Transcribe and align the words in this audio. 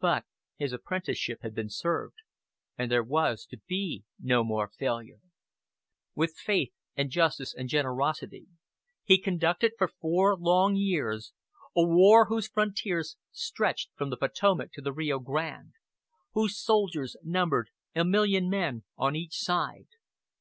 But 0.00 0.24
his 0.56 0.72
apprenticeship 0.72 1.38
had 1.42 1.54
been 1.54 1.68
served, 1.70 2.16
and 2.76 2.90
there 2.90 3.04
was 3.04 3.46
to 3.46 3.58
be 3.68 4.02
no 4.20 4.42
more 4.42 4.66
failure. 4.66 5.20
With 6.16 6.34
faith 6.36 6.72
and 6.96 7.10
justice 7.10 7.54
and 7.54 7.68
generosity 7.68 8.48
he 9.04 9.20
conducted 9.20 9.74
for 9.78 9.86
four 9.86 10.36
long 10.36 10.74
years 10.74 11.32
a 11.76 11.86
war 11.86 12.26
whose 12.26 12.48
frontiers 12.48 13.16
stretched 13.30 13.90
from 13.94 14.10
the 14.10 14.16
Potomac 14.16 14.72
to 14.72 14.80
the 14.82 14.92
Rio 14.92 15.20
Grande; 15.20 15.74
whose 16.32 16.58
soldiers 16.58 17.14
numbered 17.22 17.70
a 17.94 18.04
million 18.04 18.50
men 18.50 18.82
on 18.96 19.14
each 19.14 19.36
side. 19.38 19.86